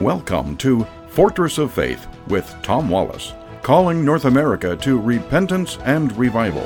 Welcome 0.00 0.56
to 0.56 0.86
Fortress 1.08 1.58
of 1.58 1.74
Faith 1.74 2.06
with 2.28 2.50
Tom 2.62 2.88
Wallace, 2.88 3.34
calling 3.60 4.02
North 4.02 4.24
America 4.24 4.74
to 4.76 4.98
repentance 4.98 5.76
and 5.84 6.10
revival. 6.16 6.64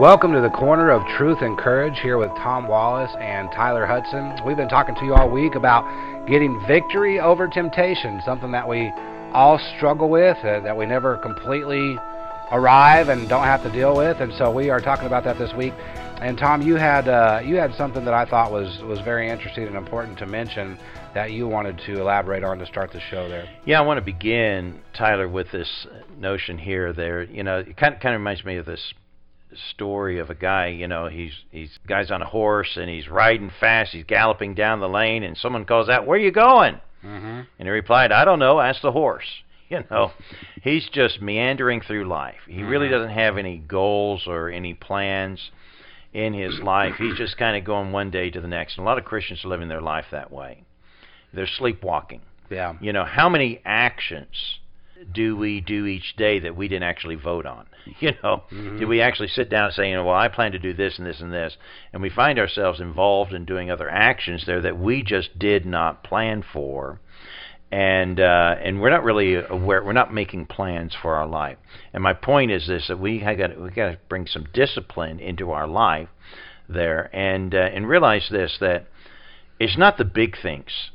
Welcome 0.00 0.32
to 0.32 0.40
the 0.40 0.48
corner 0.48 0.90
of 0.90 1.06
truth 1.18 1.42
and 1.42 1.58
courage 1.58 1.98
here 1.98 2.16
with 2.16 2.30
Tom 2.38 2.68
Wallace 2.68 3.14
and 3.20 3.52
Tyler 3.52 3.84
Hudson. 3.84 4.42
We've 4.46 4.56
been 4.56 4.70
talking 4.70 4.94
to 4.94 5.04
you 5.04 5.12
all 5.12 5.28
week 5.28 5.56
about 5.56 5.84
getting 6.26 6.58
victory 6.66 7.20
over 7.20 7.46
temptation, 7.46 8.22
something 8.24 8.50
that 8.52 8.66
we 8.66 8.94
all 9.34 9.60
struggle 9.76 10.08
with, 10.08 10.38
uh, 10.38 10.60
that 10.60 10.74
we 10.74 10.86
never 10.86 11.18
completely 11.18 11.98
arrive 12.52 13.08
and 13.08 13.28
don't 13.28 13.44
have 13.44 13.62
to 13.62 13.72
deal 13.72 13.96
with. 13.96 14.20
And 14.20 14.32
so 14.34 14.50
we 14.50 14.70
are 14.70 14.80
talking 14.80 15.06
about 15.06 15.24
that 15.24 15.38
this 15.38 15.52
week. 15.54 15.72
And 16.20 16.38
Tom, 16.38 16.62
you 16.62 16.76
had 16.76 17.08
uh, 17.08 17.40
you 17.44 17.56
had 17.56 17.74
something 17.74 18.04
that 18.04 18.14
I 18.14 18.24
thought 18.24 18.52
was 18.52 18.80
was 18.84 19.00
very 19.00 19.28
interesting 19.28 19.66
and 19.66 19.76
important 19.76 20.18
to 20.18 20.26
mention 20.26 20.78
that 21.12 21.32
you 21.32 21.46
wanted 21.46 21.80
to 21.86 22.00
elaborate 22.00 22.42
on 22.42 22.58
to 22.58 22.66
start 22.66 22.92
the 22.92 23.00
show 23.10 23.28
there. 23.28 23.48
Yeah, 23.64 23.78
I 23.78 23.82
want 23.82 23.98
to 23.98 24.04
begin, 24.04 24.80
Tyler, 24.96 25.28
with 25.28 25.50
this 25.52 25.86
notion 26.16 26.58
here. 26.58 26.92
There, 26.92 27.24
you 27.24 27.42
know, 27.42 27.58
it 27.58 27.76
kind 27.76 27.94
of, 27.94 28.00
kind 28.00 28.14
of 28.14 28.20
reminds 28.20 28.44
me 28.44 28.56
of 28.56 28.66
this 28.66 28.94
story 29.70 30.18
of 30.18 30.30
a 30.30 30.34
guy. 30.34 30.68
You 30.68 30.88
know, 30.88 31.08
he's 31.08 31.32
he's 31.50 31.78
guy's 31.86 32.10
on 32.10 32.22
a 32.22 32.26
horse 32.26 32.76
and 32.76 32.88
he's 32.88 33.08
riding 33.08 33.50
fast. 33.60 33.92
He's 33.92 34.04
galloping 34.04 34.54
down 34.54 34.80
the 34.80 34.88
lane, 34.88 35.24
and 35.24 35.36
someone 35.36 35.64
calls 35.64 35.88
out, 35.88 36.06
"Where 36.06 36.18
are 36.18 36.22
you 36.22 36.32
going?" 36.32 36.80
Mm-hmm. 37.04 37.40
And 37.58 37.68
he 37.68 37.68
replied, 37.68 38.12
"I 38.12 38.24
don't 38.24 38.38
know. 38.38 38.60
Ask 38.60 38.82
the 38.82 38.92
horse." 38.92 39.26
You 39.70 39.82
know, 39.90 40.12
he's 40.62 40.88
just 40.92 41.20
meandering 41.22 41.80
through 41.80 42.04
life. 42.06 42.36
He 42.46 42.62
really 42.62 42.86
Mm-hmm. 42.86 42.94
doesn't 42.94 43.10
have 43.14 43.38
any 43.38 43.56
goals 43.58 44.24
or 44.26 44.50
any 44.50 44.74
plans 44.74 45.50
in 46.12 46.32
his 46.34 46.60
life. 46.60 46.94
He's 46.98 47.16
just 47.16 47.36
kind 47.38 47.56
of 47.56 47.64
going 47.64 47.90
one 47.90 48.10
day 48.10 48.30
to 48.30 48.40
the 48.40 48.46
next. 48.46 48.76
And 48.76 48.86
a 48.86 48.88
lot 48.88 48.98
of 48.98 49.04
Christians 49.04 49.44
are 49.44 49.48
living 49.48 49.68
their 49.68 49.80
life 49.80 50.04
that 50.12 50.30
way. 50.30 50.62
They're 51.32 51.46
sleepwalking. 51.48 52.20
Yeah. 52.50 52.74
You 52.80 52.92
know, 52.92 53.04
how 53.04 53.28
many 53.28 53.60
actions 53.64 54.58
do 55.12 55.36
we 55.36 55.60
do 55.60 55.86
each 55.86 56.14
day 56.16 56.38
that 56.40 56.54
we 56.56 56.68
didn't 56.68 56.84
actually 56.84 57.16
vote 57.16 57.46
on? 57.46 57.66
You 58.00 58.12
know, 58.22 58.44
Mm-hmm. 58.50 58.78
did 58.78 58.88
we 58.88 59.00
actually 59.02 59.28
sit 59.28 59.50
down 59.50 59.66
and 59.66 59.74
say, 59.74 59.88
you 59.90 59.96
know, 59.96 60.04
well, 60.04 60.14
I 60.14 60.28
plan 60.28 60.52
to 60.52 60.58
do 60.58 60.72
this 60.72 60.98
and 60.98 61.06
this 61.06 61.20
and 61.20 61.32
this, 61.32 61.56
and 61.92 62.00
we 62.00 62.08
find 62.10 62.38
ourselves 62.38 62.80
involved 62.80 63.32
in 63.34 63.44
doing 63.44 63.70
other 63.70 63.90
actions 63.90 64.44
there 64.46 64.60
that 64.62 64.78
we 64.78 65.02
just 65.02 65.38
did 65.38 65.66
not 65.66 66.02
plan 66.04 66.42
for, 66.52 67.00
and 67.74 68.20
uh, 68.20 68.54
and 68.62 68.80
we're 68.80 68.90
not 68.90 69.02
really 69.02 69.34
aware, 69.34 69.82
we're 69.82 69.92
not 69.92 70.14
making 70.14 70.46
plans 70.46 70.94
for 71.02 71.16
our 71.16 71.26
life. 71.26 71.58
And 71.92 72.04
my 72.04 72.12
point 72.12 72.52
is 72.52 72.68
this: 72.68 72.86
that 72.86 73.00
we 73.00 73.18
have 73.18 73.36
got 73.36 73.60
we 73.60 73.68
got 73.70 73.90
to 73.90 73.98
bring 74.08 74.28
some 74.28 74.46
discipline 74.54 75.18
into 75.18 75.50
our 75.50 75.66
life 75.66 76.08
there, 76.68 77.10
and 77.12 77.52
uh, 77.52 77.58
and 77.58 77.88
realize 77.88 78.28
this 78.30 78.58
that 78.60 78.86
it's 79.58 79.76
not 79.76 79.98
the 79.98 80.04
big 80.04 80.40
things 80.40 80.92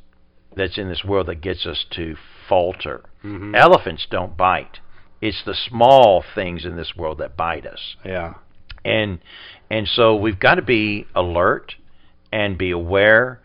that's 0.55 0.77
in 0.77 0.87
this 0.87 1.03
world 1.03 1.27
that 1.27 1.41
gets 1.41 1.65
us 1.65 1.83
to 1.91 2.15
falter. 2.47 3.01
Mhm. 3.25 3.53
Elephants 3.57 4.07
don't 4.09 4.37
bite. 4.37 4.79
It's 5.19 5.43
the 5.43 5.55
small 5.55 6.23
things 6.33 6.63
in 6.63 6.77
this 6.77 6.95
world 6.95 7.17
that 7.17 7.35
bite 7.35 7.65
us. 7.65 7.97
Yeah. 8.05 8.35
And 8.85 9.19
and 9.69 9.85
so 9.85 10.15
we've 10.15 10.39
got 10.39 10.55
to 10.55 10.61
be 10.61 11.07
alert 11.13 11.75
and 12.31 12.57
be 12.57 12.71
aware. 12.71 13.41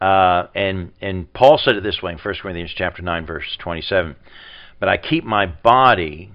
Uh, 0.00 0.46
and 0.54 0.92
and 1.00 1.32
Paul 1.32 1.58
said 1.62 1.76
it 1.76 1.82
this 1.82 2.00
way 2.02 2.12
in 2.12 2.18
1 2.18 2.34
Corinthians 2.40 2.72
chapter 2.76 3.02
9 3.02 3.26
verse 3.26 3.56
27. 3.58 4.14
But 4.78 4.88
I 4.88 4.96
keep 4.96 5.24
my 5.24 5.46
body 5.46 6.30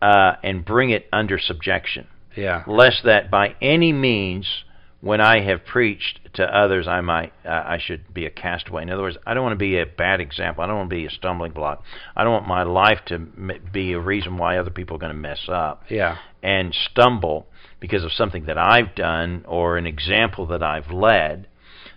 uh, 0.00 0.34
and 0.42 0.64
bring 0.64 0.90
it 0.90 1.06
under 1.12 1.38
subjection 1.38 2.06
Yeah. 2.36 2.62
lest 2.66 3.04
that 3.04 3.30
by 3.30 3.54
any 3.60 3.92
means 3.92 4.64
when 5.00 5.20
I 5.20 5.40
have 5.42 5.64
preached 5.66 6.20
to 6.34 6.44
others 6.44 6.88
I 6.88 7.00
might 7.02 7.32
uh, 7.44 7.50
I 7.66 7.78
should 7.78 8.14
be 8.14 8.24
a 8.24 8.30
castaway. 8.30 8.82
In 8.84 8.90
other 8.90 9.02
words, 9.02 9.18
I 9.26 9.34
don't 9.34 9.42
want 9.42 9.52
to 9.52 9.58
be 9.64 9.78
a 9.78 9.84
bad 9.86 10.20
example. 10.20 10.64
I 10.64 10.66
don't 10.66 10.76
want 10.78 10.90
to 10.90 10.96
be 10.96 11.04
a 11.06 11.10
stumbling 11.10 11.52
block. 11.52 11.82
I 12.16 12.24
don't 12.24 12.32
want 12.32 12.48
my 12.48 12.62
life 12.62 13.00
to 13.06 13.14
m- 13.16 13.50
be 13.72 13.92
a 13.92 14.00
reason 14.00 14.38
why 14.38 14.56
other 14.56 14.70
people 14.70 14.96
are 14.96 15.00
going 15.00 15.12
to 15.12 15.18
mess 15.18 15.46
up 15.48 15.84
Yeah. 15.90 16.16
and 16.42 16.74
stumble 16.74 17.46
because 17.80 18.02
of 18.04 18.12
something 18.12 18.46
that 18.46 18.56
I've 18.56 18.94
done 18.94 19.44
or 19.46 19.76
an 19.76 19.86
example 19.86 20.46
that 20.46 20.62
I've 20.62 20.90
led. 20.90 21.48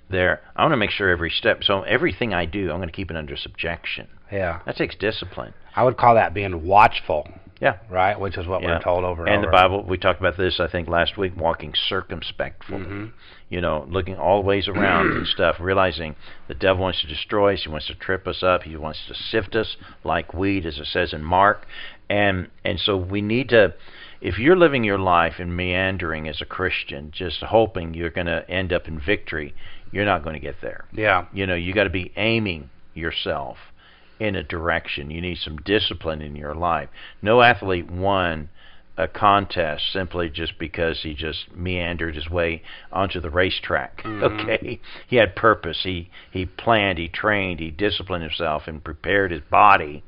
There, 0.10 0.42
I 0.56 0.62
want 0.64 0.74
to 0.74 0.78
make 0.78 0.92
sure 0.92 1.10
every 1.10 1.32
step. 1.32 1.64
So 1.64 1.82
everything 1.82 2.34
I 2.34 2.46
do, 2.46 2.70
I'm 2.72 2.78
going 2.78 2.90
to 2.90 2.94
keep 2.96 3.10
it 3.10 3.18
under 3.18 3.36
subjection. 3.36 4.08
Yeah. 4.32 4.60
That 4.66 4.76
takes 4.76 4.96
discipline. 4.96 5.54
I 5.76 5.84
would 5.84 5.98
call 5.98 6.16
that 6.16 6.34
being 6.34 6.66
watchful, 6.66 7.28
Yeah. 7.60 7.78
right? 7.90 8.20
Which 8.20 8.38
is 8.38 8.46
what 8.48 8.62
Yeah. 8.62 8.68
we're 8.78 8.80
told 8.82 9.04
over 9.04 9.26
and, 9.26 9.36
and 9.36 9.44
the. 9.44 9.48
Bible, 9.48 9.84
we 9.84 9.98
talked 9.98 10.20
about 10.20 10.38
this, 10.38 10.60
I 10.60 10.68
think, 10.68 10.88
last 10.88 11.18
week, 11.18 11.34
walking 11.36 11.74
circumspectfully. 11.74 12.86
Mhm. 12.88 13.12
You 13.50 13.62
know, 13.62 13.86
looking 13.90 14.16
all 14.16 14.44
ways 14.44 14.68
around 14.68 15.12
and 15.12 15.28
stuff, 15.36 15.58
realizing 15.60 16.16
the 16.48 16.56
devil 16.56 16.84
wants 16.84 17.02
to 17.02 17.08
destroy 17.08 17.54
us, 17.54 17.64
he 17.64 17.70
wants 17.70 17.88
to 17.88 17.96
trip 17.96 18.28
us 18.28 18.42
up, 18.44 18.64
he 18.64 18.76
wants 18.78 19.06
to 19.08 19.14
sift 19.16 19.56
us 19.56 19.76
like 20.04 20.34
wheat, 20.34 20.66
as 20.66 20.78
it 20.80 20.86
says 20.88 21.14
in 21.14 21.24
Mark. 21.24 21.66
And 22.10 22.50
and 22.64 22.80
so 22.80 22.96
we 22.96 23.22
need 23.22 23.50
to 23.50 23.74
if 24.22 24.40
you're 24.40 24.56
living 24.56 24.84
your 24.84 24.98
life 24.98 25.40
in 25.40 25.56
meandering 25.56 26.28
as 26.28 26.42
a 26.42 26.46
Christian, 26.46 27.12
just 27.12 27.44
hoping 27.44 27.94
you're 27.94 28.10
going 28.10 28.26
to 28.28 28.50
end 28.50 28.72
up 28.74 28.88
in 28.88 28.98
victory, 28.98 29.54
you're 29.92 30.06
not 30.06 30.24
going 30.24 30.34
to 30.34 30.40
get 30.40 30.56
there. 30.62 30.86
Yeah. 30.94 31.26
You 31.34 31.46
know, 31.48 31.56
you 31.56 31.74
got 31.74 31.86
to 31.86 31.90
be 31.90 32.12
aiming 32.18 32.70
yourself 32.94 33.58
in 34.20 34.36
a 34.36 34.44
direction. 34.44 35.12
You 35.12 35.22
need 35.22 35.38
some 35.38 35.58
discipline 35.58 36.22
in 36.22 36.36
your 36.36 36.56
life. 36.56 36.90
No 37.22 37.42
athlete 37.42 37.90
won 37.90 38.50
a 38.98 39.08
contest 39.10 39.92
simply 39.92 40.30
just 40.30 40.58
because 40.58 41.02
he 41.04 41.14
just 41.14 41.54
meandered 41.54 42.16
his 42.16 42.30
way 42.30 42.62
onto 42.92 43.20
the 43.20 43.30
racetrack. 43.30 44.02
Mhm. 44.06 44.24
Okay, 44.42 44.80
he 45.08 45.18
had 45.18 45.36
purpose. 45.36 45.82
He 45.84 46.10
he 46.32 46.46
planned. 46.46 46.98
He 46.98 47.10
trained. 47.10 47.60
He 47.60 47.72
disciplined 47.72 48.24
himself 48.24 48.68
and 48.68 48.82
prepared 48.84 49.32
his 49.32 49.42
body 49.52 50.04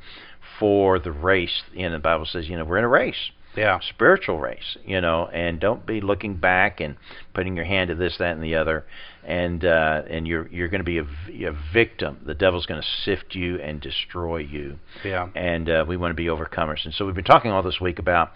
for 0.59 0.99
the 0.99 1.11
race. 1.11 1.63
And 1.77 1.93
the 1.93 1.99
Bible 1.99 2.25
says, 2.25 2.47
you 2.47 2.55
know, 2.57 2.63
we're 2.63 2.77
in 2.77 2.85
a 2.85 2.89
race 2.89 3.31
Yeah. 3.57 3.79
spiritual 3.89 4.39
race, 4.39 4.77
you 4.85 5.01
know, 5.01 5.27
and 5.27 5.59
don't 5.59 5.85
be 5.85 5.99
looking 6.01 6.35
back 6.35 6.79
and 6.79 6.95
putting 7.33 7.55
your 7.55 7.65
hand 7.65 7.89
to 7.89 7.95
this, 7.95 8.17
that, 8.19 8.31
and 8.35 8.43
the 8.43 8.55
other, 8.55 8.85
and 9.25 9.65
uh, 9.65 10.03
and 10.09 10.27
you're 10.27 10.47
you're 10.49 10.67
going 10.69 10.83
to 10.83 10.85
be 10.85 10.99
a, 10.99 11.49
a 11.49 11.55
victim. 11.73 12.19
The 12.25 12.33
devil's 12.35 12.65
going 12.65 12.81
to 12.81 12.87
sift 13.03 13.35
you 13.35 13.59
and 13.59 13.81
destroy 13.81 14.37
you, 14.37 14.79
Yeah. 15.03 15.29
and 15.35 15.69
uh, 15.69 15.85
we 15.87 15.97
want 15.97 16.11
to 16.11 16.15
be 16.15 16.27
overcomers. 16.27 16.85
And 16.85 16.93
so 16.93 17.05
we've 17.05 17.15
been 17.15 17.23
talking 17.25 17.51
all 17.51 17.63
this 17.63 17.81
week 17.81 17.99
about 17.99 18.31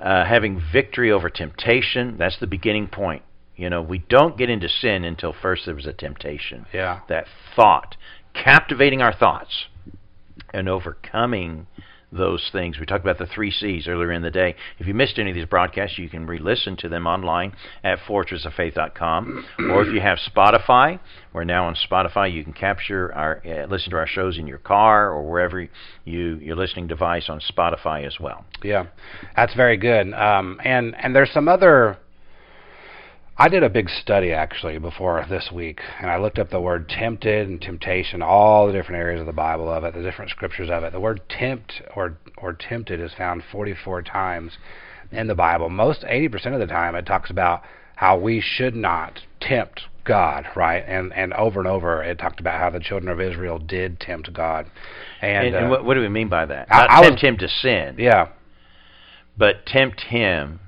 uh, 0.00 0.24
having 0.24 0.60
victory 0.72 1.10
over 1.12 1.30
temptation. 1.30 2.16
That's 2.18 2.38
the 2.38 2.46
beginning 2.46 2.88
point. 2.88 3.22
You 3.56 3.70
know, 3.70 3.82
we 3.82 3.98
don't 3.98 4.36
get 4.38 4.50
into 4.50 4.68
sin 4.68 5.04
until 5.04 5.32
first 5.32 5.66
there 5.66 5.74
was 5.74 5.86
a 5.86 5.92
temptation 5.92 6.66
Yeah. 6.72 7.00
that 7.08 7.26
thought, 7.56 7.96
captivating 8.32 9.02
our 9.02 9.12
thoughts, 9.12 9.66
and 10.54 10.68
overcoming 10.68 11.66
those 12.10 12.48
things. 12.52 12.78
We 12.78 12.86
talked 12.86 13.04
about 13.04 13.18
the 13.18 13.26
three 13.26 13.50
C's 13.50 13.86
earlier 13.86 14.12
in 14.12 14.22
the 14.22 14.30
day. 14.30 14.54
If 14.78 14.86
you 14.86 14.94
missed 14.94 15.18
any 15.18 15.30
of 15.30 15.36
these 15.36 15.46
broadcasts, 15.46 15.98
you 15.98 16.08
can 16.08 16.26
re-listen 16.26 16.76
to 16.78 16.88
them 16.88 17.06
online 17.06 17.52
at 17.84 17.98
fortressoffaith.com. 18.00 19.44
or 19.70 19.82
if 19.82 19.92
you 19.92 20.00
have 20.00 20.18
Spotify, 20.18 20.98
we're 21.32 21.44
now 21.44 21.66
on 21.66 21.74
Spotify. 21.74 22.32
You 22.32 22.44
can 22.44 22.52
capture 22.52 23.12
our, 23.14 23.42
uh, 23.44 23.66
listen 23.66 23.90
to 23.90 23.96
our 23.96 24.06
shows 24.06 24.38
in 24.38 24.46
your 24.46 24.58
car 24.58 25.10
or 25.10 25.28
wherever 25.28 25.60
you 25.60 25.68
your 26.36 26.56
listening 26.56 26.86
device 26.86 27.28
on 27.28 27.40
Spotify 27.40 28.06
as 28.06 28.18
well. 28.18 28.44
Yeah, 28.62 28.86
that's 29.36 29.54
very 29.54 29.76
good. 29.76 30.12
Um, 30.14 30.60
and 30.64 30.94
and 30.96 31.14
there's 31.14 31.30
some 31.32 31.48
other. 31.48 31.98
I 33.40 33.48
did 33.48 33.62
a 33.62 33.70
big 33.70 33.88
study 33.88 34.32
actually 34.32 34.78
before 34.78 35.24
this 35.30 35.50
week, 35.52 35.80
and 36.00 36.10
I 36.10 36.18
looked 36.18 36.40
up 36.40 36.50
the 36.50 36.60
word 36.60 36.88
tempted 36.88 37.48
and 37.48 37.62
temptation, 37.62 38.20
all 38.20 38.66
the 38.66 38.72
different 38.72 39.00
areas 39.00 39.20
of 39.20 39.26
the 39.26 39.32
Bible 39.32 39.70
of 39.72 39.84
it, 39.84 39.94
the 39.94 40.02
different 40.02 40.32
scriptures 40.32 40.68
of 40.70 40.82
it. 40.82 40.92
The 40.92 40.98
word 41.00 41.20
tempt 41.28 41.80
or 41.94 42.18
or 42.36 42.52
tempted 42.52 43.00
is 43.00 43.12
found 43.16 43.44
44 43.52 44.02
times 44.02 44.58
in 45.12 45.28
the 45.28 45.34
Bible. 45.36 45.68
Most 45.70 46.02
80% 46.02 46.52
of 46.54 46.58
the 46.60 46.66
time, 46.66 46.94
it 46.96 47.06
talks 47.06 47.30
about 47.30 47.62
how 47.94 48.18
we 48.18 48.40
should 48.40 48.74
not 48.74 49.20
tempt 49.40 49.82
God, 50.04 50.44
right? 50.56 50.82
And 50.86 51.12
and 51.12 51.32
over 51.34 51.60
and 51.60 51.68
over, 51.68 52.02
it 52.02 52.18
talked 52.18 52.40
about 52.40 52.58
how 52.58 52.70
the 52.70 52.80
children 52.80 53.08
of 53.12 53.20
Israel 53.20 53.60
did 53.60 54.00
tempt 54.00 54.32
God. 54.32 54.66
And, 55.22 55.46
And, 55.48 55.54
and 55.54 55.66
uh, 55.66 55.70
what, 55.70 55.84
what 55.84 55.94
do 55.94 56.00
we 56.00 56.08
mean 56.08 56.28
by 56.28 56.44
that? 56.46 56.66
I- 56.72 56.80
Not 56.80 56.90
I 56.90 57.00
was- 57.00 57.08
tempt 57.08 57.22
him 57.22 57.36
to 57.38 57.48
sin, 57.48 57.94
yeah, 57.98 58.30
but 59.36 59.64
tempt 59.64 60.00
him, 60.00 60.58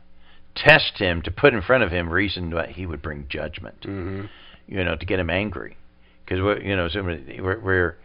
test 0.65 0.99
him 0.99 1.23
to 1.23 1.31
put 1.31 1.55
in 1.55 1.63
front 1.63 1.83
of 1.83 1.91
him 1.91 2.11
reason 2.11 2.51
that 2.51 2.71
he 2.71 2.87
would 2.87 3.03
bring 3.03 3.27
judgment. 3.29 3.85
hmm 3.85 4.25
you 4.67 4.85
know, 4.85 4.95
to 4.95 5.05
get 5.05 5.19
him 5.19 5.31
angry. 5.31 5.77
Because 6.25 6.41
we're, 6.41 6.61
you 6.63 6.77
know, 6.77 6.89
so 6.89 7.03
we're, 7.03 7.59
we're 7.61 7.97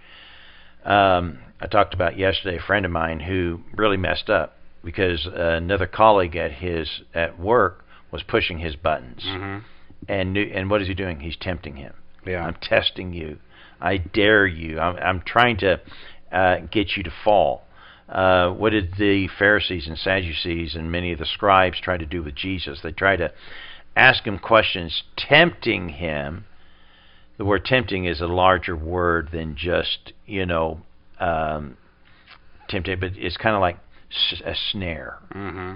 um, 0.84 1.40
I 1.62 1.68
talked 1.68 1.94
about 1.94 2.18
yesterday 2.18 2.57
a 2.57 2.62
friend 2.62 2.86
of 2.86 2.92
mine 2.92 3.19
who 3.19 3.60
really 3.75 3.98
messed 3.98 4.30
up 4.30 4.57
because 4.84 5.28
uh, 5.28 5.31
another 5.57 5.86
colleague 5.88 6.36
at 6.36 6.52
his 6.54 6.90
at 7.13 7.40
work 7.40 7.86
was 8.12 8.24
pushing 8.24 8.60
his 8.60 8.75
buttons, 8.75 9.24
hmm 9.24 9.60
and 10.07 10.34
knew, 10.34 10.52
and 10.54 10.69
what 10.69 10.81
is 10.81 10.88
he 10.88 10.94
doing? 10.94 11.19
He's 11.19 11.38
tempting 11.40 11.78
him. 11.78 11.94
yeah. 12.25 12.44
I'm 12.46 12.56
testing 12.62 13.13
you. 13.13 13.38
I 13.81 13.98
dare 13.98 14.46
you. 14.46 14.80
I'm, 14.80 14.96
I'm 14.98 15.22
trying 15.25 15.57
to 15.57 15.81
uh, 16.31 16.57
get 16.72 16.96
you 16.96 17.04
to 17.04 17.12
fall. 17.24 17.63
Uh, 18.07 18.52
what 18.52 18.69
did 18.69 18.96
the 18.98 19.28
Pharisees 19.40 19.88
and 19.88 19.98
Sadducees 19.98 20.75
and 20.75 20.92
many 20.92 21.12
of 21.12 21.19
the 21.19 21.25
scribes 21.25 21.80
try 21.80 21.98
to 21.98 22.06
do 22.06 22.22
with 22.22 22.36
Jesus? 22.36 22.80
They 22.81 22.92
try 22.92 23.16
to 23.16 23.31
ask 23.96 24.24
him 24.25 24.38
questions, 24.38 25.04
tempting 25.18 25.90
him 25.90 26.46
the 27.38 27.46
word 27.46 27.66
tempting 27.66 28.06
is 28.06 28.22
a 28.22 28.28
larger 28.28 28.75
word 28.75 29.30
than 29.31 29.56
just 29.56 30.13
you 30.25 30.46
know 30.46 30.81
um, 31.19 31.78
tempting, 32.69 33.00
but 33.00 33.12
it's 33.16 33.38
kind 33.38 33.56
of 33.56 33.62
like 33.62 33.78
a 34.46 34.56
snare. 34.72 35.18
Mm-hmm. 35.34 35.74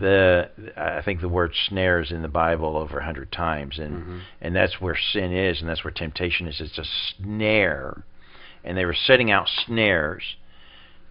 The 0.00 0.50
I 0.76 1.02
think 1.02 1.20
the 1.20 1.28
word 1.28 1.52
snare 1.68 2.00
is 2.00 2.10
in 2.10 2.22
the 2.22 2.28
Bible 2.28 2.76
over 2.76 2.98
a 2.98 3.04
hundred 3.04 3.30
times, 3.30 3.78
and 3.78 4.02
Mhm. 4.04 4.20
and 4.40 4.56
that's 4.56 4.80
where 4.80 4.96
sin 4.96 5.32
is, 5.32 5.60
and 5.60 5.68
that's 5.70 5.84
where 5.84 5.92
temptation 5.92 6.48
is. 6.48 6.60
It's 6.60 6.78
a 6.78 6.84
snare, 6.84 8.02
and 8.64 8.76
they 8.76 8.84
were 8.84 8.94
setting 8.94 9.30
out 9.30 9.48
snares 9.48 10.36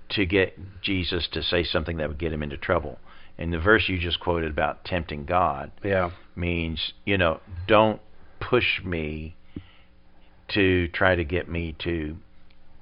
to 0.10 0.26
get 0.26 0.82
Jesus 0.82 1.28
to 1.32 1.42
say 1.42 1.64
something 1.64 1.98
that 1.98 2.08
would 2.08 2.18
get 2.18 2.34
him 2.34 2.44
into 2.44 2.58
trouble. 2.58 3.00
And 3.38 3.52
the 3.52 3.60
verse 3.60 3.90
you 3.90 4.00
just 4.00 4.20
quoted 4.20 4.52
about 4.52 4.86
tempting 4.86 5.26
God 5.26 5.72
Yeah. 5.84 6.12
means, 6.36 6.94
you 7.06 7.18
know, 7.18 7.42
don't 7.68 8.00
push 8.40 8.84
me 8.84 9.36
to 10.50 10.88
try 10.90 11.16
to 11.16 11.24
get 11.24 11.50
me 11.50 11.76
to, 11.80 12.16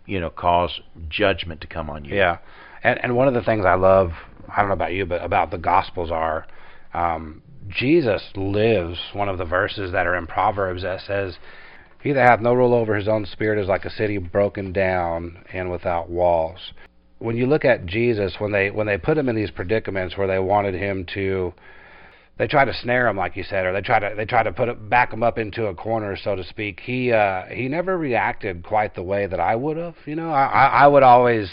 you 0.06 0.20
know, 0.20 0.30
cause 0.30 0.82
judgment 1.10 1.62
to 1.62 1.68
come 1.68 1.90
on 1.90 2.06
you. 2.06 2.16
Yeah, 2.16 2.38
and 2.84 3.00
and 3.02 3.16
one 3.16 3.28
of 3.28 3.34
the 3.34 3.42
things 3.42 3.66
I 3.66 3.76
love, 3.76 4.12
I 4.50 4.60
don't 4.60 4.68
know 4.68 4.74
about 4.74 4.94
you, 4.94 5.06
but 5.06 5.24
about 5.24 5.50
the 5.50 5.58
Gospels 5.58 6.12
are, 6.12 6.46
um, 6.94 7.42
Jesus 7.70 8.32
lives. 8.36 9.00
One 9.14 9.30
of 9.30 9.38
the 9.38 9.46
verses 9.46 9.94
that 9.94 10.06
are 10.06 10.16
in 10.16 10.28
Proverbs 10.28 10.84
that 10.84 11.02
says, 11.02 11.40
"He 12.02 12.12
that 12.12 12.30
hath 12.30 12.42
no 12.42 12.54
rule 12.54 12.74
over 12.74 12.96
his 12.96 13.08
own 13.08 13.26
spirit 13.26 13.58
is 13.58 13.70
like 13.70 13.86
a 13.86 13.90
city 13.90 14.18
broken 14.18 14.74
down 14.74 15.46
and 15.54 15.72
without 15.72 16.10
walls." 16.10 16.74
When 17.24 17.38
you 17.38 17.46
look 17.46 17.64
at 17.64 17.86
Jesus, 17.86 18.36
when 18.40 18.52
they 18.52 18.70
when 18.70 18.86
they 18.86 18.98
put 18.98 19.18
him 19.18 19.30
in 19.30 19.36
these 19.36 19.52
predicaments 19.52 20.18
where 20.18 20.28
they 20.28 20.40
wanted 20.40 20.74
him 20.76 21.06
to 21.14 21.54
they 22.38 22.48
try 22.48 22.66
to 22.66 22.74
snare 22.74 23.08
him, 23.08 23.16
like 23.16 23.38
you 23.38 23.44
said, 23.44 23.66
or 23.66 23.74
they 23.74 23.82
try 23.82 24.00
to 24.00 24.14
they 24.16 24.26
try 24.26 24.44
to 24.44 24.52
put 24.52 24.68
it, 24.68 24.90
back 24.90 25.14
him 25.14 25.22
up 25.22 25.38
into 25.38 25.68
a 25.68 25.76
corner, 25.76 26.18
so 26.18 26.36
to 26.36 26.44
speak. 26.44 26.80
He 26.80 27.12
uh, 27.12 27.44
he 27.46 27.68
never 27.68 27.98
reacted 27.98 28.64
quite 28.64 28.96
the 28.96 29.04
way 29.04 29.28
that 29.28 29.40
I 29.40 29.56
would 29.56 29.78
have. 29.78 29.96
You 30.06 30.16
know, 30.16 30.32
I 30.32 30.68
I 30.68 30.88
would 30.88 31.04
always 31.04 31.50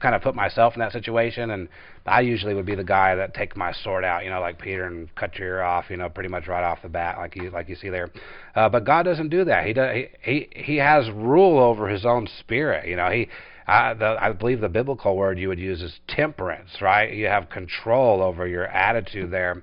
kind 0.00 0.14
of 0.14 0.22
put 0.22 0.34
myself 0.34 0.74
in 0.74 0.80
that 0.80 0.92
situation, 0.92 1.50
and 1.50 1.68
I 2.04 2.20
usually 2.20 2.54
would 2.54 2.66
be 2.66 2.74
the 2.74 2.84
guy 2.84 3.14
that 3.14 3.34
take 3.34 3.56
my 3.56 3.72
sword 3.72 4.04
out, 4.04 4.24
you 4.24 4.30
know, 4.30 4.40
like 4.40 4.58
Peter, 4.60 4.84
and 4.84 5.12
cut 5.14 5.38
your 5.38 5.48
ear 5.48 5.62
off, 5.62 5.86
you 5.88 5.96
know, 5.96 6.08
pretty 6.08 6.28
much 6.28 6.46
right 6.46 6.62
off 6.62 6.82
the 6.82 6.88
bat, 6.88 7.18
like 7.18 7.36
you 7.36 7.50
like 7.50 7.68
you 7.68 7.76
see 7.76 7.88
there. 7.88 8.10
Uh, 8.54 8.68
but 8.68 8.84
God 8.84 9.04
doesn't 9.04 9.28
do 9.28 9.44
that. 9.44 9.64
He 9.64 9.72
does. 9.72 9.94
He 9.94 10.08
he 10.20 10.48
he 10.54 10.76
has 10.76 11.08
rule 11.10 11.58
over 11.58 11.88
His 11.88 12.04
own 12.04 12.28
spirit. 12.40 12.88
You 12.88 12.96
know, 12.96 13.10
he. 13.10 13.28
Uh, 13.66 13.94
the, 13.94 14.16
I 14.20 14.32
believe 14.32 14.60
the 14.60 14.68
biblical 14.68 15.16
word 15.16 15.38
you 15.38 15.48
would 15.48 15.58
use 15.58 15.82
is 15.82 15.92
temperance, 16.08 16.70
right? 16.80 17.12
You 17.12 17.26
have 17.26 17.50
control 17.50 18.22
over 18.22 18.46
your 18.46 18.66
attitude 18.66 19.30
there 19.30 19.62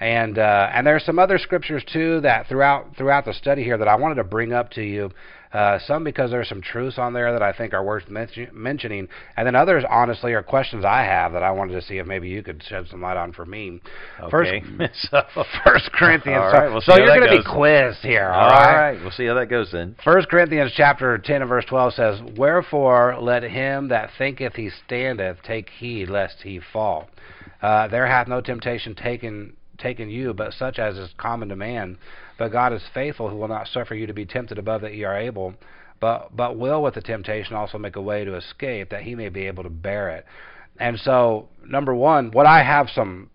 and 0.00 0.38
uh, 0.38 0.70
and 0.72 0.86
there's 0.86 1.04
some 1.04 1.18
other 1.18 1.38
scriptures 1.38 1.84
too 1.92 2.22
that 2.22 2.48
throughout 2.48 2.96
throughout 2.96 3.26
the 3.26 3.34
study 3.34 3.62
here 3.62 3.76
that 3.76 3.86
I 3.86 3.96
wanted 3.96 4.14
to 4.16 4.24
bring 4.24 4.52
up 4.52 4.70
to 4.72 4.82
you. 4.82 5.10
Uh, 5.52 5.80
some 5.84 6.04
because 6.04 6.30
there's 6.30 6.48
some 6.48 6.62
truths 6.62 6.96
on 6.96 7.12
there 7.12 7.32
that 7.32 7.42
I 7.42 7.52
think 7.52 7.74
are 7.74 7.82
worth 7.82 8.08
mention, 8.08 8.48
mentioning, 8.52 9.08
and 9.36 9.44
then 9.44 9.56
others, 9.56 9.84
honestly, 9.88 10.32
are 10.32 10.44
questions 10.44 10.84
I 10.84 11.02
have 11.02 11.32
that 11.32 11.42
I 11.42 11.50
wanted 11.50 11.72
to 11.72 11.82
see 11.82 11.98
if 11.98 12.06
maybe 12.06 12.28
you 12.28 12.40
could 12.42 12.62
shed 12.62 12.86
some 12.88 13.02
light 13.02 13.16
on 13.16 13.32
for 13.32 13.44
me. 13.44 13.80
Okay. 14.20 14.30
First, 14.30 15.10
so, 15.10 15.44
First 15.64 15.90
Corinthians. 15.92 16.40
All 16.40 16.52
so- 16.52 16.72
we'll 16.72 16.80
so 16.82 16.96
you're 16.96 17.18
going 17.18 17.28
to 17.28 17.36
be 17.36 17.42
quizzed 17.42 18.02
here. 18.02 18.30
all 18.30 18.48
right. 18.48 18.92
right. 18.92 19.00
We'll 19.00 19.10
see 19.10 19.26
how 19.26 19.34
that 19.34 19.46
goes 19.46 19.72
then. 19.72 19.96
First 20.04 20.28
Corinthians 20.28 20.72
chapter 20.76 21.18
ten 21.18 21.42
and 21.42 21.48
verse 21.48 21.64
twelve 21.64 21.94
says, 21.94 22.20
Wherefore 22.36 23.16
let 23.20 23.42
him 23.42 23.88
that 23.88 24.10
thinketh 24.18 24.54
he 24.54 24.70
standeth 24.86 25.42
take 25.42 25.68
heed 25.70 26.08
lest 26.08 26.42
he 26.42 26.60
fall. 26.72 27.08
Uh, 27.60 27.88
there 27.88 28.06
hath 28.06 28.28
no 28.28 28.40
temptation 28.40 28.94
taken 28.94 29.56
taken 29.78 30.10
you, 30.10 30.34
but 30.34 30.52
such 30.52 30.78
as 30.78 30.96
is 30.96 31.10
common 31.16 31.48
to 31.48 31.56
man. 31.56 31.98
But 32.40 32.52
God 32.52 32.72
is 32.72 32.80
faithful, 32.94 33.28
who 33.28 33.36
will 33.36 33.48
not 33.48 33.68
suffer 33.68 33.94
you 33.94 34.06
to 34.06 34.14
be 34.14 34.24
tempted 34.24 34.56
above 34.56 34.80
that 34.80 34.94
ye 34.94 35.04
are 35.04 35.14
able, 35.14 35.52
but 36.00 36.34
but 36.34 36.56
will 36.56 36.82
with 36.82 36.94
the 36.94 37.02
temptation 37.02 37.54
also 37.54 37.76
make 37.76 37.96
a 37.96 38.00
way 38.00 38.24
to 38.24 38.34
escape, 38.34 38.88
that 38.88 39.02
he 39.02 39.14
may 39.14 39.28
be 39.28 39.46
able 39.46 39.62
to 39.62 39.68
bear 39.68 40.08
it. 40.08 40.24
And 40.78 40.98
so, 40.98 41.50
number 41.66 41.94
one, 41.94 42.30
what 42.30 42.46
I 42.46 42.62
have 42.62 42.88
some 42.94 43.28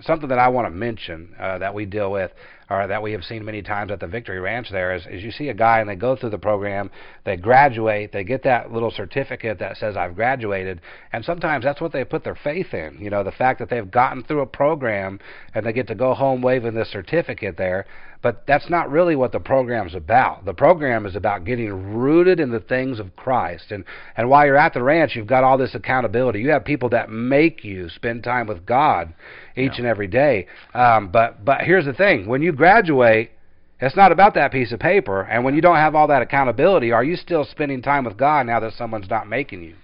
something 0.00 0.28
that 0.28 0.40
I 0.40 0.48
want 0.48 0.66
to 0.66 0.70
mention 0.70 1.36
uh, 1.38 1.58
that 1.58 1.72
we 1.72 1.84
deal 1.84 2.10
with, 2.10 2.32
or 2.68 2.86
that 2.86 3.02
we 3.02 3.12
have 3.12 3.22
seen 3.22 3.44
many 3.44 3.62
times 3.62 3.92
at 3.92 4.00
the 4.00 4.06
Victory 4.06 4.40
Ranch, 4.40 4.70
there 4.70 4.94
is, 4.94 5.06
is 5.06 5.22
you 5.22 5.30
see 5.30 5.48
a 5.48 5.54
guy 5.54 5.80
and 5.80 5.88
they 5.88 5.94
go 5.94 6.16
through 6.16 6.30
the 6.30 6.38
program, 6.38 6.90
they 7.24 7.36
graduate, 7.36 8.12
they 8.12 8.24
get 8.24 8.42
that 8.44 8.72
little 8.72 8.90
certificate 8.90 9.58
that 9.58 9.76
says 9.76 9.96
I've 9.96 10.16
graduated, 10.16 10.80
and 11.12 11.24
sometimes 11.24 11.64
that's 11.64 11.80
what 11.80 11.92
they 11.92 12.04
put 12.04 12.24
their 12.24 12.34
faith 12.34 12.72
in. 12.74 12.98
You 12.98 13.10
know, 13.10 13.22
the 13.22 13.32
fact 13.32 13.58
that 13.60 13.70
they've 13.70 13.90
gotten 13.90 14.24
through 14.24 14.40
a 14.40 14.46
program 14.46 15.20
and 15.54 15.64
they 15.64 15.72
get 15.72 15.86
to 15.88 15.94
go 15.94 16.14
home 16.14 16.42
waving 16.42 16.74
this 16.74 16.90
certificate 16.90 17.56
there. 17.56 17.86
But 18.22 18.46
that's 18.46 18.70
not 18.70 18.88
really 18.88 19.16
what 19.16 19.32
the 19.32 19.40
program's 19.40 19.96
about. 19.96 20.44
The 20.44 20.54
program 20.54 21.06
is 21.06 21.16
about 21.16 21.44
getting 21.44 21.72
rooted 21.94 22.38
in 22.38 22.52
the 22.52 22.60
things 22.60 23.00
of 23.00 23.16
Christ. 23.16 23.72
And, 23.72 23.84
and 24.16 24.30
while 24.30 24.46
you're 24.46 24.56
at 24.56 24.74
the 24.74 24.82
ranch, 24.82 25.16
you've 25.16 25.26
got 25.26 25.42
all 25.42 25.58
this 25.58 25.74
accountability. 25.74 26.40
You 26.40 26.50
have 26.50 26.64
people 26.64 26.88
that 26.90 27.10
make 27.10 27.64
you 27.64 27.88
spend 27.88 28.22
time 28.22 28.46
with 28.46 28.64
God 28.64 29.12
each 29.56 29.72
Yeah. 29.72 29.78
and 29.78 29.86
every 29.86 30.06
day. 30.06 30.46
Um, 30.72 31.08
but, 31.08 31.44
but 31.44 31.62
here's 31.62 31.84
the 31.84 31.92
thing 31.92 32.26
when 32.28 32.42
you 32.42 32.52
graduate, 32.52 33.32
it's 33.80 33.96
not 33.96 34.12
about 34.12 34.34
that 34.34 34.52
piece 34.52 34.70
of 34.70 34.78
paper. 34.78 35.22
And 35.22 35.44
when 35.44 35.56
you 35.56 35.60
don't 35.60 35.74
have 35.76 35.96
all 35.96 36.06
that 36.06 36.22
accountability, 36.22 36.92
are 36.92 37.02
you 37.02 37.16
still 37.16 37.44
spending 37.44 37.82
time 37.82 38.04
with 38.04 38.16
God 38.16 38.46
now 38.46 38.60
that 38.60 38.74
someone's 38.74 39.10
not 39.10 39.28
making 39.28 39.64
you? 39.64 39.74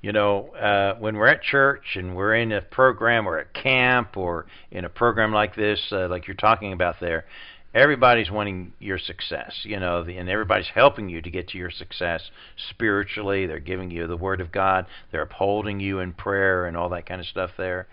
You 0.00 0.12
know, 0.12 0.50
uh, 0.50 0.94
when 1.00 1.16
we're 1.16 1.26
at 1.26 1.42
church 1.42 1.96
and 1.96 2.14
we're 2.14 2.36
in 2.36 2.52
a 2.52 2.60
program 2.60 3.26
or 3.26 3.40
at 3.40 3.52
camp 3.52 4.16
or 4.16 4.46
in 4.70 4.84
a 4.84 4.88
program 4.88 5.32
like 5.32 5.56
this, 5.56 5.80
uh, 5.90 6.06
like 6.06 6.28
you're 6.28 6.36
talking 6.36 6.72
about 6.72 7.00
there, 7.00 7.24
everybody's 7.74 8.30
wanting 8.30 8.72
your 8.78 8.98
success, 8.98 9.52
you 9.62 9.78
know, 9.78 10.02
the, 10.02 10.16
and 10.16 10.28
everybody's 10.28 10.68
helping 10.74 11.08
you 11.08 11.20
to 11.22 11.30
get 11.30 11.48
to 11.48 11.58
your 11.58 11.70
success 11.70 12.30
spiritually. 12.70 13.46
They're 13.46 13.58
giving 13.58 13.90
you 13.90 14.06
the 14.06 14.16
Word 14.16 14.40
of 14.40 14.50
God. 14.50 14.86
They're 15.12 15.22
upholding 15.22 15.80
you 15.80 16.00
in 16.00 16.12
prayer 16.12 16.66
and 16.66 16.76
all 16.76 16.88
that 16.90 17.06
kind 17.06 17.20
of 17.20 17.26
stuff 17.26 17.50
there. 17.56 17.86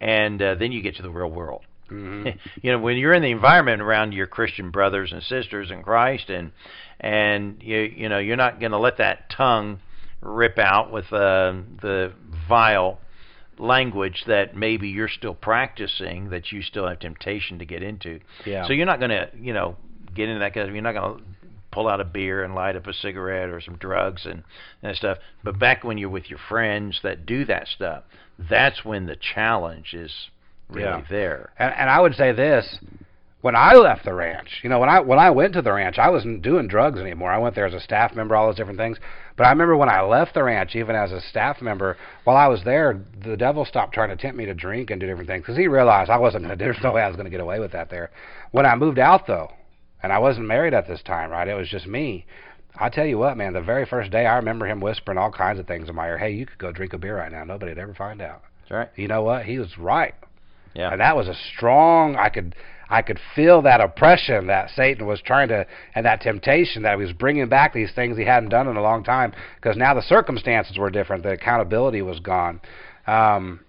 And 0.00 0.40
uh, 0.42 0.54
then 0.56 0.72
you 0.72 0.82
get 0.82 0.96
to 0.96 1.02
the 1.02 1.10
real 1.10 1.30
world. 1.30 1.62
Mm-hmm. 1.90 2.38
you 2.62 2.72
know, 2.72 2.78
when 2.78 2.96
you're 2.96 3.14
in 3.14 3.22
the 3.22 3.30
environment 3.30 3.80
around 3.80 4.12
your 4.12 4.26
Christian 4.26 4.70
brothers 4.70 5.12
and 5.12 5.22
sisters 5.22 5.70
in 5.70 5.82
Christ, 5.82 6.30
and 6.30 6.52
and 7.00 7.62
you 7.62 7.78
you 7.78 8.08
know 8.08 8.18
you're 8.18 8.36
not 8.36 8.60
going 8.60 8.72
to 8.72 8.78
let 8.78 8.98
that 8.98 9.30
tongue 9.30 9.80
rip 10.20 10.58
out 10.58 10.90
with 10.90 11.12
uh, 11.12 11.52
the 11.82 12.12
vile 12.48 12.98
language 13.58 14.24
that 14.26 14.56
maybe 14.56 14.88
you're 14.88 15.08
still 15.08 15.34
practicing 15.34 16.30
that 16.30 16.52
you 16.52 16.62
still 16.62 16.86
have 16.88 16.98
temptation 17.00 17.58
to 17.58 17.64
get 17.64 17.82
into. 17.82 18.20
Yeah. 18.44 18.66
So 18.66 18.72
you're 18.72 18.86
not 18.86 18.98
going 18.98 19.10
to 19.10 19.30
you 19.38 19.52
know 19.52 19.76
get 20.14 20.28
into 20.28 20.40
that 20.40 20.54
kind 20.54 20.68
of 20.68 20.74
you're 20.74 20.82
not 20.82 20.92
going 20.94 21.18
to 21.18 21.24
pull 21.70 21.88
out 21.88 22.00
a 22.00 22.04
beer 22.04 22.44
and 22.44 22.54
light 22.54 22.76
up 22.76 22.86
a 22.86 22.92
cigarette 22.92 23.48
or 23.48 23.60
some 23.60 23.76
drugs 23.76 24.26
and 24.26 24.44
and 24.82 24.96
stuff. 24.96 25.18
But 25.42 25.58
back 25.58 25.84
when 25.84 25.98
you're 25.98 26.08
with 26.08 26.30
your 26.30 26.38
friends 26.48 27.00
that 27.02 27.26
do 27.26 27.44
that 27.46 27.66
stuff, 27.68 28.04
that's 28.38 28.84
when 28.84 29.06
the 29.06 29.16
challenge 29.16 29.92
is 29.94 30.12
really 30.68 30.84
Yeah. 30.84 31.02
there. 31.10 31.50
And, 31.58 31.74
and 31.74 31.90
I 31.90 32.00
would 32.00 32.14
say 32.14 32.32
this: 32.32 32.78
when 33.44 33.54
I 33.54 33.74
left 33.74 34.06
the 34.06 34.14
ranch, 34.14 34.60
you 34.62 34.70
know, 34.70 34.78
when 34.78 34.88
I 34.88 35.00
when 35.00 35.18
I 35.18 35.28
went 35.28 35.52
to 35.52 35.60
the 35.60 35.70
ranch, 35.70 35.98
I 35.98 36.08
wasn't 36.08 36.40
doing 36.40 36.66
drugs 36.66 36.98
anymore. 36.98 37.30
I 37.30 37.36
went 37.36 37.54
there 37.54 37.66
as 37.66 37.74
a 37.74 37.80
staff 37.80 38.14
member, 38.14 38.34
all 38.34 38.46
those 38.46 38.56
different 38.56 38.78
things. 38.78 38.96
But 39.36 39.44
I 39.44 39.50
remember 39.50 39.76
when 39.76 39.90
I 39.90 40.00
left 40.00 40.32
the 40.32 40.42
ranch, 40.42 40.74
even 40.74 40.96
as 40.96 41.12
a 41.12 41.20
staff 41.20 41.60
member, 41.60 41.98
while 42.24 42.38
I 42.38 42.46
was 42.46 42.64
there, 42.64 43.04
the 43.22 43.36
devil 43.36 43.66
stopped 43.66 43.92
trying 43.92 44.08
to 44.08 44.16
tempt 44.16 44.38
me 44.38 44.46
to 44.46 44.54
drink 44.54 44.88
and 44.88 44.98
do 44.98 45.06
different 45.06 45.28
things 45.28 45.42
because 45.42 45.58
he 45.58 45.68
realized 45.68 46.08
I 46.08 46.16
wasn't. 46.16 46.44
gonna 46.44 46.56
There's 46.58 46.78
no 46.82 46.92
way 46.92 47.02
I 47.02 47.06
was 47.06 47.16
going 47.16 47.26
to 47.26 47.30
get 47.30 47.42
away 47.42 47.60
with 47.60 47.72
that 47.72 47.90
there. 47.90 48.10
When 48.52 48.64
I 48.64 48.76
moved 48.76 48.98
out, 48.98 49.26
though, 49.26 49.52
and 50.02 50.10
I 50.10 50.20
wasn't 50.20 50.46
married 50.46 50.72
at 50.72 50.88
this 50.88 51.02
time, 51.02 51.30
right? 51.30 51.46
It 51.46 51.52
was 51.52 51.68
just 51.68 51.86
me. 51.86 52.24
I 52.74 52.88
tell 52.88 53.04
you 53.04 53.18
what, 53.18 53.36
man. 53.36 53.52
The 53.52 53.60
very 53.60 53.84
first 53.84 54.10
day, 54.10 54.24
I 54.24 54.36
remember 54.36 54.66
him 54.66 54.80
whispering 54.80 55.18
all 55.18 55.30
kinds 55.30 55.60
of 55.60 55.66
things 55.66 55.90
in 55.90 55.94
my 55.94 56.08
ear. 56.08 56.16
Hey, 56.16 56.30
you 56.30 56.46
could 56.46 56.56
go 56.56 56.72
drink 56.72 56.94
a 56.94 56.98
beer 56.98 57.18
right 57.18 57.30
now. 57.30 57.44
Nobody'd 57.44 57.76
ever 57.76 57.92
find 57.92 58.22
out. 58.22 58.40
That's 58.62 58.70
right. 58.70 58.88
You 58.96 59.06
know 59.06 59.20
what? 59.20 59.44
He 59.44 59.58
was 59.58 59.76
right. 59.76 60.14
Yeah. 60.72 60.92
And 60.92 61.02
that 61.02 61.14
was 61.14 61.28
a 61.28 61.34
strong. 61.34 62.16
I 62.16 62.30
could 62.30 62.54
I 62.88 63.02
could 63.02 63.18
feel 63.34 63.62
that 63.62 63.80
oppression 63.80 64.46
that 64.48 64.70
Satan 64.70 65.06
was 65.06 65.20
trying 65.20 65.48
to, 65.48 65.66
and 65.94 66.04
that 66.06 66.20
temptation 66.20 66.82
that 66.82 66.98
he 66.98 67.04
was 67.04 67.12
bringing 67.12 67.48
back 67.48 67.72
these 67.72 67.92
things 67.92 68.16
he 68.16 68.24
hadn't 68.24 68.50
done 68.50 68.68
in 68.68 68.76
a 68.76 68.82
long 68.82 69.04
time. 69.04 69.32
Because 69.56 69.76
now 69.76 69.94
the 69.94 70.02
circumstances 70.02 70.78
were 70.78 70.90
different. 70.90 71.22
The 71.22 71.32
accountability 71.32 72.02
was 72.02 72.20
gone. 72.20 72.60
Um, 73.06 73.60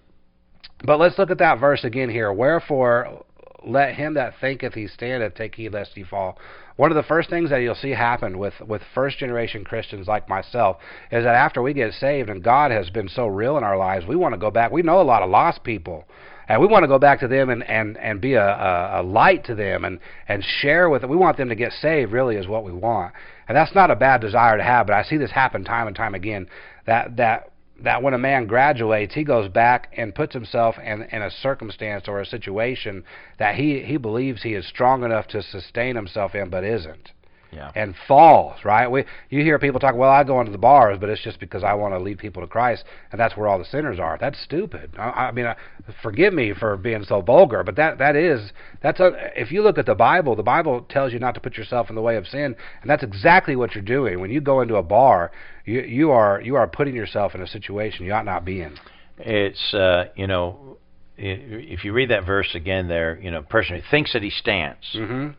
but 0.83 0.99
let's 0.99 1.17
look 1.17 1.31
at 1.31 1.37
that 1.39 1.59
verse 1.59 1.83
again 1.83 2.09
here. 2.09 2.31
Wherefore, 2.31 3.23
let 3.65 3.95
him 3.95 4.13
that 4.15 4.33
thinketh 4.39 4.73
he 4.73 4.87
standeth 4.87 5.35
take 5.35 5.55
heed 5.55 5.73
lest 5.73 5.91
he 5.95 6.03
fall. 6.03 6.37
One 6.75 6.91
of 6.91 6.95
the 6.95 7.03
first 7.03 7.29
things 7.29 7.49
that 7.49 7.57
you'll 7.57 7.73
see 7.75 7.91
happen 7.91 8.37
with, 8.37 8.53
with 8.59 8.81
first 8.93 9.17
generation 9.17 9.63
Christians 9.63 10.07
like 10.07 10.27
myself 10.27 10.77
is 11.09 11.23
that 11.23 11.35
after 11.35 11.61
we 11.61 11.73
get 11.73 11.93
saved 11.93 12.29
and 12.29 12.43
God 12.43 12.71
has 12.71 12.89
been 12.89 13.07
so 13.07 13.27
real 13.27 13.57
in 13.57 13.63
our 13.63 13.77
lives, 13.77 14.05
we 14.05 14.15
want 14.15 14.33
to 14.33 14.39
go 14.39 14.51
back. 14.51 14.71
We 14.71 14.81
know 14.81 14.99
a 14.99 15.03
lot 15.03 15.23
of 15.23 15.29
lost 15.29 15.63
people. 15.63 16.05
And 16.47 16.61
we 16.61 16.67
want 16.67 16.83
to 16.83 16.87
go 16.87 16.99
back 16.99 17.19
to 17.21 17.27
them 17.27 17.49
and, 17.49 17.63
and, 17.63 17.97
and 17.97 18.21
be 18.21 18.33
a, 18.33 18.47
a, 18.47 19.01
a 19.01 19.03
light 19.03 19.45
to 19.45 19.55
them 19.55 19.83
and, 19.85 19.99
and 20.27 20.43
share 20.43 20.89
with 20.89 21.01
them. 21.01 21.09
We 21.09 21.17
want 21.17 21.37
them 21.37 21.49
to 21.49 21.55
get 21.55 21.71
saved, 21.73 22.11
really, 22.11 22.35
is 22.35 22.47
what 22.47 22.63
we 22.63 22.71
want. 22.71 23.13
And 23.47 23.55
that's 23.55 23.73
not 23.73 23.91
a 23.91 23.95
bad 23.95 24.21
desire 24.21 24.57
to 24.57 24.63
have, 24.63 24.87
but 24.87 24.93
I 24.93 25.03
see 25.03 25.17
this 25.17 25.31
happen 25.31 25.63
time 25.63 25.87
and 25.87 25.95
time 25.95 26.15
again. 26.15 26.47
That, 26.85 27.17
that 27.17 27.51
that 27.83 28.01
when 28.01 28.13
a 28.13 28.17
man 28.17 28.47
graduates, 28.47 29.13
he 29.13 29.23
goes 29.23 29.49
back 29.49 29.93
and 29.97 30.15
puts 30.15 30.33
himself 30.33 30.75
in, 30.81 31.03
in 31.11 31.21
a 31.21 31.29
circumstance 31.29 32.07
or 32.07 32.21
a 32.21 32.25
situation 32.25 33.03
that 33.37 33.55
he, 33.55 33.81
he 33.81 33.97
believes 33.97 34.43
he 34.43 34.53
is 34.53 34.65
strong 34.65 35.03
enough 35.03 35.27
to 35.27 35.41
sustain 35.41 35.95
himself 35.95 36.35
in, 36.35 36.49
but 36.49 36.63
isn't. 36.63 37.11
Yeah. 37.55 37.71
and 37.73 37.95
falls. 38.07 38.65
Right? 38.65 38.87
We 38.91 39.05
you 39.29 39.41
hear 39.41 39.57
people 39.59 39.79
talk, 39.79 39.95
well, 39.95 40.09
I 40.11 40.23
go 40.23 40.39
into 40.41 40.51
the 40.51 40.57
bars, 40.57 40.97
but 40.99 41.09
it's 41.09 41.21
just 41.21 41.39
because 41.39 41.63
I 41.63 41.73
want 41.73 41.93
to 41.93 41.99
lead 41.99 42.17
people 42.17 42.41
to 42.41 42.47
Christ, 42.47 42.83
and 43.11 43.19
that's 43.19 43.37
where 43.37 43.47
all 43.47 43.57
the 43.57 43.65
sinners 43.65 43.99
are. 43.99 44.17
That's 44.19 44.37
stupid. 44.43 44.91
I, 44.97 45.27
I 45.27 45.31
mean, 45.31 45.45
I, 45.45 45.55
forgive 46.03 46.33
me 46.33 46.53
for 46.53 46.75
being 46.77 47.03
so 47.05 47.21
vulgar, 47.21 47.63
but 47.63 47.75
that 47.77 47.97
that 47.99 48.15
is 48.15 48.51
that's 48.83 48.99
a, 48.99 49.11
if 49.39 49.51
you 49.51 49.61
look 49.63 49.77
at 49.77 49.85
the 49.85 49.95
Bible, 49.95 50.35
the 50.35 50.43
Bible 50.43 50.81
tells 50.89 51.13
you 51.13 51.19
not 51.19 51.33
to 51.35 51.39
put 51.39 51.55
yourself 51.57 51.89
in 51.89 51.95
the 51.95 52.01
way 52.01 52.17
of 52.17 52.27
sin, 52.27 52.55
and 52.81 52.89
that's 52.89 53.03
exactly 53.03 53.55
what 53.55 53.73
you're 53.73 53.83
doing 53.83 54.19
when 54.19 54.31
you 54.31 54.41
go 54.41 54.61
into 54.61 54.75
a 54.75 54.83
bar. 54.83 55.31
You 55.65 55.81
you 55.81 56.11
are 56.11 56.41
you 56.41 56.55
are 56.57 56.67
putting 56.67 56.95
yourself 56.95 57.33
in 57.35 57.41
a 57.41 57.47
situation 57.47 58.05
you 58.05 58.13
ought 58.13 58.25
not 58.25 58.43
be 58.45 58.61
in. 58.61 58.75
It's 59.17 59.73
uh, 59.73 60.05
you 60.15 60.27
know, 60.27 60.77
i- 61.17 61.21
if 61.21 61.85
you 61.85 61.93
read 61.93 62.09
that 62.09 62.25
verse 62.25 62.53
again, 62.53 62.87
there, 62.89 63.17
you 63.21 63.31
know, 63.31 63.41
person 63.43 63.77
who 63.77 63.81
thinks 63.89 64.11
that 64.13 64.21
he 64.23 64.29
stands. 64.29 64.83
Mm-hmm. 64.93 65.29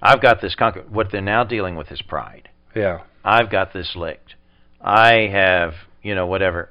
I've 0.00 0.22
got 0.22 0.40
this 0.40 0.54
conquer. 0.54 0.84
What 0.88 1.08
they're 1.10 1.20
now 1.20 1.44
dealing 1.44 1.76
with 1.76 1.90
is 1.90 2.02
pride. 2.02 2.48
Yeah. 2.74 3.02
I've 3.24 3.50
got 3.50 3.72
this 3.72 3.94
licked. 3.96 4.34
I 4.80 5.28
have, 5.32 5.74
you 6.02 6.14
know, 6.14 6.26
whatever. 6.26 6.70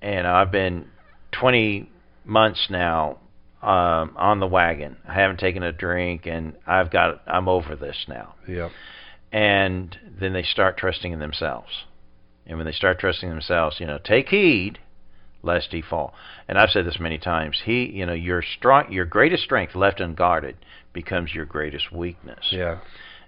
And 0.00 0.26
I've 0.26 0.52
been 0.52 0.88
20 1.32 1.90
months 2.24 2.68
now 2.70 3.18
um, 3.62 4.14
on 4.16 4.40
the 4.40 4.46
wagon. 4.46 4.96
I 5.08 5.14
haven't 5.14 5.40
taken 5.40 5.62
a 5.62 5.72
drink, 5.72 6.26
and 6.26 6.54
I've 6.66 6.90
got. 6.90 7.22
I'm 7.26 7.48
over 7.48 7.74
this 7.76 8.04
now. 8.08 8.34
Yep. 8.46 8.70
And 9.32 9.96
then 10.20 10.32
they 10.32 10.42
start 10.42 10.76
trusting 10.76 11.10
in 11.10 11.18
themselves. 11.18 11.84
And 12.46 12.58
when 12.58 12.66
they 12.66 12.72
start 12.72 12.98
trusting 13.00 13.28
themselves, 13.28 13.80
you 13.80 13.86
know, 13.86 13.98
take 14.02 14.28
heed 14.28 14.78
lest 15.44 15.72
he 15.72 15.82
fall. 15.82 16.14
And 16.48 16.58
I've 16.58 16.70
said 16.70 16.86
this 16.86 16.98
many 16.98 17.18
times. 17.18 17.60
He, 17.64 17.84
you 17.86 18.06
know, 18.06 18.12
your 18.14 18.42
strong, 18.42 18.90
your 18.92 19.04
greatest 19.04 19.44
strength 19.44 19.74
left 19.74 20.00
unguarded 20.00 20.56
becomes 20.92 21.34
your 21.34 21.44
greatest 21.44 21.90
weakness 21.92 22.46
Yeah. 22.50 22.78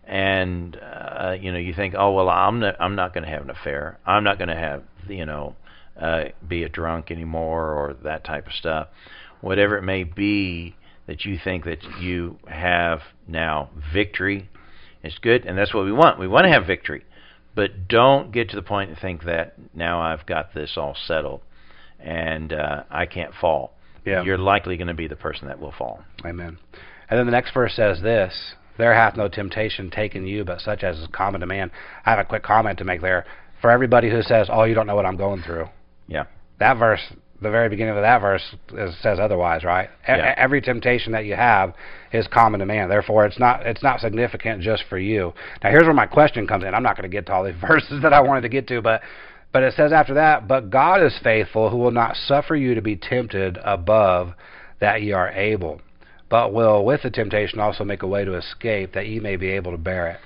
and 0.05 0.77
uh, 0.81 1.37
you 1.41 1.51
know 1.53 1.59
you 1.59 1.75
think, 1.75 1.95
oh 1.99 2.13
well, 2.13 2.29
I'm 2.29 2.61
not 2.61 2.77
I'm 2.81 2.95
not 2.95 3.13
going 3.13 3.25
to 3.25 3.31
have 3.31 3.43
an 3.43 3.51
affair. 3.51 3.99
I'm 4.07 4.25
not 4.25 4.39
going 4.39 4.49
to 4.49 4.57
have 4.57 4.83
you 5.09 5.27
know 5.27 5.57
uh, 6.01 6.25
be 6.47 6.63
a 6.63 6.69
drunk 6.69 7.11
anymore 7.11 7.73
or 7.73 7.95
that 8.05 8.25
type 8.25 8.47
of 8.47 8.53
stuff. 8.53 8.89
Whatever 9.41 9.77
it 9.77 9.83
may 9.83 10.05
be 10.05 10.77
that 11.07 11.25
you 11.25 11.39
think 11.43 11.65
that 11.65 11.83
you 12.01 12.39
have 12.49 13.01
now 13.29 13.71
victory, 13.93 14.49
it's 15.03 15.19
good, 15.19 15.45
and 15.45 15.57
that's 15.59 15.73
what 15.75 15.85
we 15.85 15.93
want. 15.93 16.19
We 16.19 16.27
want 16.29 16.45
to 16.45 16.51
have 16.53 16.67
victory, 16.67 17.05
but 17.55 17.89
don't 17.89 18.33
get 18.33 18.51
to 18.51 18.57
the 18.57 18.63
point 18.63 18.91
and 18.91 18.99
think 18.99 19.25
that 19.25 19.55
now 19.75 20.01
I've 20.01 20.25
got 20.27 20.55
this 20.55 20.73
all 20.77 20.97
settled 21.07 21.43
and 22.01 22.53
uh, 22.53 22.85
I 22.91 23.07
can't 23.07 23.33
fall. 23.41 23.73
Yeah. 24.05 24.23
You're 24.23 24.39
likely 24.39 24.77
going 24.77 24.87
to 24.87 24.95
be 24.95 25.09
the 25.09 25.17
person 25.17 25.49
that 25.49 25.59
will 25.61 25.73
fall. 25.77 26.05
Amen. 26.25 26.59
And 27.11 27.19
then 27.19 27.27
the 27.27 27.33
next 27.33 27.53
verse 27.53 27.75
says 27.75 28.01
this 28.03 28.55
There 28.79 28.95
hath 28.95 29.17
no 29.17 29.29
temptation 29.29 29.91
taken 29.91 30.27
you, 30.27 30.45
but 30.45 30.61
such 30.61 30.83
as 30.85 30.99
is 30.99 31.09
common 31.13 31.41
to 31.41 31.47
man. 31.47 31.71
I 32.05 32.11
have 32.11 32.19
a 32.21 32.25
quick 32.25 32.43
comment 32.43 32.79
to 32.79 32.85
make 32.85 33.01
there. 33.01 33.25
For 33.61 33.71
everybody 33.71 34.11
who 34.11 34.23
says, 34.23 34.49
Oh, 34.51 34.65
you 34.65 34.75
don't 34.75 34.87
know 34.87 34.95
what 34.95 35.07
I'm 35.07 35.17
going 35.17 35.43
through. 35.43 35.67
Yeah. 36.07 36.25
That 36.61 36.79
verse, 36.79 37.01
the 37.43 37.51
very 37.51 37.69
beginning 37.69 37.97
of 37.97 38.03
that 38.03 38.21
verse, 38.21 38.43
is, 38.75 38.95
says 39.03 39.19
otherwise, 39.19 39.65
right? 39.65 39.89
E- 39.89 40.09
Yeah. 40.09 40.35
Every 40.37 40.61
temptation 40.61 41.13
that 41.13 41.25
you 41.25 41.35
have 41.35 41.75
is 42.13 42.29
common 42.29 42.61
to 42.61 42.67
man. 42.67 42.89
Therefore, 42.89 43.27
it's 43.27 43.39
not 43.41 43.67
it's 43.67 43.83
not 43.83 44.01
significant 44.01 44.63
just 44.63 44.85
for 44.89 44.99
you. 44.99 45.33
Now, 45.65 45.71
here's 45.71 45.83
where 45.85 45.95
my 45.95 46.07
question 46.07 46.47
comes 46.47 46.63
in. 46.65 46.75
I'm 46.75 46.83
not 46.85 46.97
going 46.97 47.11
to 47.11 47.15
get 47.15 47.27
to 47.27 47.33
all 47.33 47.43
the 47.45 47.53
verses 47.69 48.03
that 48.03 48.13
I 48.13 48.21
wanted 48.21 48.43
to 48.43 48.49
get 48.49 48.69
to, 48.69 48.81
but 48.81 49.03
but 49.57 49.63
it 49.63 49.73
says 49.73 49.91
after 49.91 50.13
that, 50.13 50.47
but 50.47 50.69
God 50.69 51.03
is 51.03 51.19
faithful, 51.25 51.71
who 51.71 51.79
will 51.79 51.91
not 51.91 52.15
suffer 52.15 52.55
you 52.55 52.75
to 52.75 52.83
be 52.83 52.95
tempted 52.95 53.59
above 53.65 54.35
that 54.81 55.01
ye 55.01 55.13
are 55.13 55.31
able, 55.31 55.81
but 56.29 56.53
will 56.53 56.85
with 56.85 57.01
the 57.01 57.09
temptation 57.09 57.59
also 57.59 57.83
make 57.83 58.03
a 58.03 58.07
way 58.07 58.23
to 58.23 58.35
escape, 58.35 58.93
that 58.93 59.07
ye 59.07 59.19
may 59.19 59.37
be 59.37 59.49
able 59.49 59.73
to 59.73 59.79
bear 59.79 60.09
it. 60.09 60.21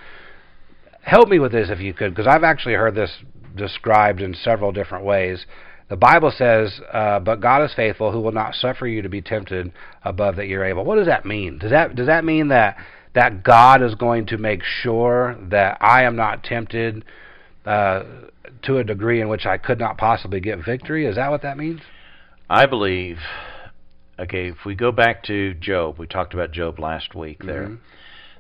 Help 1.03 1.29
me 1.29 1.39
with 1.39 1.53
this 1.53 1.71
if 1.71 1.79
you 1.79 1.95
could, 1.95 2.11
because 2.11 2.27
I've 2.27 2.43
actually 2.43 2.75
heard 2.75 2.97
this 2.97 3.19
described 3.55 4.21
in 4.21 4.35
several 4.35 4.73
different 4.73 5.05
ways. 5.05 5.47
The 5.89 5.97
Bible 5.97 6.33
says, 6.33 6.81
uh, 6.93 7.21
"But 7.21 7.39
God 7.39 7.63
is 7.63 7.73
faithful, 7.73 8.11
who 8.11 8.21
will 8.21 8.33
not 8.33 8.57
suffer 8.57 8.89
you 8.89 9.01
to 9.01 9.09
be 9.09 9.23
tempted 9.23 9.71
above 10.03 10.35
that 10.35 10.49
you're 10.49 10.65
able." 10.65 10.85
What 10.85 10.97
does 10.97 11.07
that 11.07 11.25
mean? 11.25 11.59
Does 11.59 11.71
that 11.71 11.95
does 11.95 12.09
that 12.09 12.25
mean 12.25 12.49
that 12.49 12.77
that 13.13 13.45
God 13.45 13.81
is 13.81 13.95
going 13.95 14.27
to 14.27 14.39
make 14.39 14.65
sure 14.65 15.37
that 15.51 15.79
I 15.81 16.03
am 16.03 16.17
not 16.17 16.43
tempted 16.43 17.05
uh, 17.71 18.05
to 18.63 18.79
a 18.79 18.85
degree 18.85 19.21
in 19.21 19.29
which 19.29 19.47
I 19.47 19.57
could 19.57 19.79
not 19.79 19.97
possibly 19.97 20.41
get 20.41 20.65
victory? 20.65 21.07
Is 21.07 21.17
that 21.17 21.31
what 21.31 21.43
that 21.43 21.57
means? 21.57 21.81
I 22.49 22.67
believe, 22.67 23.19
okay, 24.19 24.49
if 24.49 24.65
we 24.67 24.75
go 24.75 24.91
back 24.91 25.23
to 25.25 25.55
Job, 25.55 25.99
we 25.99 26.07
talked 26.07 26.35
about 26.35 26.51
Job 26.51 26.81
last 26.81 27.15
week 27.15 27.45
there. 27.45 27.69
Mhm. 27.69 27.79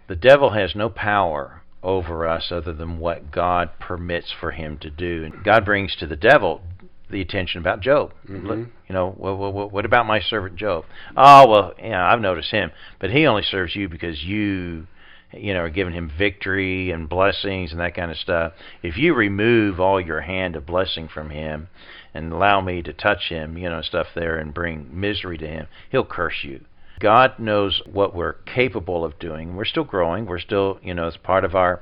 The 0.08 0.16
devil 0.16 0.50
has 0.50 0.74
no 0.74 0.88
power 0.88 1.62
over 1.82 2.26
us 2.26 2.50
other 2.50 2.72
than 2.72 2.98
what 2.98 3.30
God 3.30 3.70
permits 3.78 4.32
for 4.32 4.50
him 4.50 4.76
to 4.78 4.90
do. 4.90 5.22
And 5.24 5.44
God 5.44 5.64
brings 5.64 5.94
to 5.96 6.06
the 6.06 6.16
devil 6.16 6.62
the 7.08 7.20
attention 7.20 7.60
about 7.60 7.80
Job. 7.80 8.12
Mhm. 8.28 8.44
Look, 8.44 8.58
you 8.88 8.94
know, 8.94 9.10
what, 9.10 9.38
what, 9.38 9.72
what 9.72 9.84
about 9.84 10.06
my 10.06 10.20
servant 10.20 10.56
Job? 10.56 10.84
Oh, 11.16 11.48
well, 11.48 11.74
yeah, 11.78 12.04
I've 12.12 12.20
noticed 12.20 12.50
him, 12.50 12.72
but 12.98 13.10
he 13.10 13.26
only 13.28 13.42
serves 13.42 13.76
you 13.76 13.88
because 13.88 14.24
you 14.24 14.88
you 15.32 15.54
know, 15.54 15.60
are 15.60 15.70
giving 15.70 15.94
him 15.94 16.10
victory 16.16 16.90
and 16.90 17.08
blessings 17.08 17.72
and 17.72 17.80
that 17.80 17.94
kind 17.94 18.10
of 18.10 18.16
stuff. 18.18 18.52
If 18.82 18.96
you 18.96 19.14
remove 19.14 19.80
all 19.80 20.00
your 20.00 20.20
hand 20.20 20.56
of 20.56 20.66
blessing 20.66 21.08
from 21.08 21.30
him 21.30 21.68
and 22.14 22.32
allow 22.32 22.60
me 22.60 22.82
to 22.82 22.92
touch 22.92 23.28
him, 23.28 23.56
you 23.56 23.68
know, 23.68 23.82
stuff 23.82 24.08
there 24.14 24.38
and 24.38 24.52
bring 24.52 24.88
misery 24.92 25.38
to 25.38 25.46
him, 25.46 25.66
he'll 25.90 26.04
curse 26.04 26.42
you. 26.42 26.60
God 27.00 27.38
knows 27.38 27.80
what 27.90 28.14
we're 28.14 28.34
capable 28.34 29.06
of 29.06 29.18
doing. 29.18 29.56
We're 29.56 29.64
still 29.64 29.84
growing. 29.84 30.26
We're 30.26 30.38
still, 30.38 30.78
you 30.82 30.92
know, 30.92 31.08
it's 31.08 31.16
part 31.16 31.46
of 31.46 31.54
our 31.54 31.80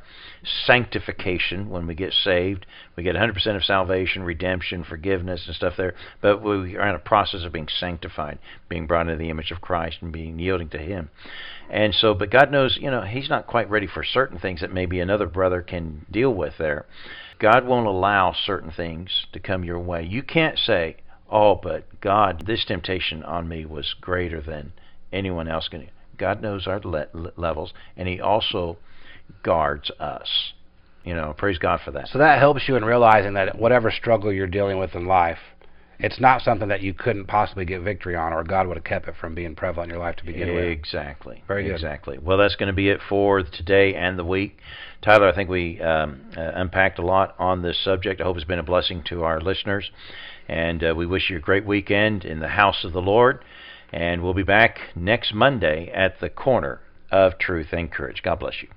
sanctification 0.65 1.69
when 1.69 1.89
we 1.89 1.97
get 1.97 2.13
saved. 2.13 2.65
We 2.97 3.03
get 3.03 3.17
100% 3.17 3.57
of 3.57 3.65
salvation, 3.65 4.23
redemption, 4.23 4.85
forgiveness, 4.85 5.43
and 5.47 5.57
stuff 5.57 5.75
there. 5.77 5.95
But 6.23 6.41
we 6.41 6.77
are 6.77 6.89
in 6.89 6.95
a 6.95 7.01
process 7.01 7.43
of 7.45 7.53
being 7.53 7.67
sanctified, 7.69 8.39
being 8.69 8.87
brought 8.87 9.09
into 9.09 9.17
the 9.17 9.29
image 9.29 9.51
of 9.51 9.61
Christ 9.61 9.99
and 10.01 10.13
being 10.13 10.39
yielding 10.39 10.69
to 10.69 10.79
Him. 10.79 11.11
And 11.69 11.93
so, 11.93 12.15
but 12.15 12.31
God 12.31 12.53
knows, 12.53 12.79
you 12.81 12.91
know, 12.91 13.03
He's 13.03 13.29
not 13.29 13.49
quite 13.49 13.69
ready 13.69 13.89
for 13.89 14.05
certain 14.05 14.39
things 14.39 14.61
that 14.61 14.73
maybe 14.73 15.01
another 15.01 15.27
brother 15.27 15.63
can 15.63 16.07
deal 16.11 16.33
with 16.33 16.55
there. 16.59 16.87
God 17.41 17.67
won't 17.67 17.89
allow 17.89 18.33
certain 18.33 18.71
things 18.71 19.27
to 19.33 19.41
come 19.41 19.65
your 19.65 19.81
way. 19.81 20.05
You 20.05 20.23
can't 20.23 20.59
say, 20.59 20.99
oh, 21.29 21.57
but 21.57 22.01
God, 22.01 22.45
this 22.47 22.65
temptation 22.65 23.25
on 23.25 23.49
me 23.49 23.65
was 23.65 23.95
greater 24.01 24.41
than 24.41 24.73
anyone 25.13 25.49
else 25.49 25.69
can. 25.69 25.89
God 26.17 26.43
knows 26.43 26.67
our 26.67 26.81
le- 26.81 27.33
levels, 27.37 27.73
and 27.97 28.09
He 28.09 28.21
also 28.21 28.79
guards 29.43 29.91
us. 30.01 30.53
You 31.05 31.15
know, 31.15 31.35
praise 31.37 31.59
God 31.59 31.81
for 31.85 31.93
that. 31.93 32.09
So 32.09 32.19
that 32.19 32.39
helps 32.39 32.69
you 32.69 32.77
in 32.77 32.85
realizing 32.85 33.35
that 33.35 33.59
whatever 33.59 33.91
struggle 33.91 34.33
you're 34.33 34.47
dealing 34.47 34.79
with 34.79 34.95
in 34.95 35.07
life, 35.07 35.39
it's 35.99 36.21
not 36.21 36.43
something 36.43 36.69
that 36.69 36.81
you 36.81 36.95
couldn't 36.95 37.27
possibly 37.27 37.65
get 37.65 37.81
victory 37.81 38.15
on, 38.15 38.33
or 38.33 38.45
God 38.45 38.69
would 38.69 38.77
have 38.77 38.85
kept 38.85 39.09
it 39.09 39.15
from 39.21 39.35
being 39.35 39.55
prevalent 39.57 39.91
in 39.91 39.97
your 39.97 40.05
life 40.05 40.17
to 40.17 40.25
begin 40.25 40.55
with. 40.55 40.65
Exactly. 40.65 41.43
Very 41.49 41.65
good. 41.65 41.73
Exactly. 41.73 42.19
Well, 42.19 42.39
that's 42.39 42.57
going 42.57 42.69
to 42.69 42.73
be 42.73 42.89
it 42.89 43.01
for 43.09 43.43
today 43.43 43.95
and 43.95 44.19
the 44.19 44.25
week. 44.25 44.59
Tyler, 45.03 45.29
I 45.29 45.35
think 45.35 45.49
we 45.49 45.81
um, 45.81 46.21
uh, 46.37 46.53
unpacked 46.55 46.99
a 46.99 47.07
lot 47.07 47.35
on 47.39 47.63
this 47.63 47.83
subject. 47.83 48.21
I 48.21 48.25
hope 48.25 48.37
it's 48.37 48.45
been 48.45 48.59
a 48.59 48.65
blessing 48.65 49.03
to 49.09 49.25
our 49.25 49.41
listeners. 49.41 49.91
And 50.47 50.83
uh, 50.85 50.95
we 50.97 51.05
wish 51.05 51.31
you 51.31 51.37
a 51.37 51.41
great 51.41 51.67
weekend 51.67 52.25
in 52.25 52.41
the 52.41 52.49
house 52.49 52.85
of 52.85 52.93
the 52.93 53.03
Lord. 53.03 53.45
And 53.93 54.23
we'll 54.23 54.35
be 54.35 54.43
back 54.43 54.79
next 54.97 55.33
Monday 55.33 55.91
at 55.95 56.21
the 56.21 56.29
corner 56.29 56.81
of 57.11 57.39
truth 57.39 57.69
and 57.73 57.91
courage. 57.91 58.23
God 58.23 58.41
bless 58.41 58.61
you. 58.61 58.67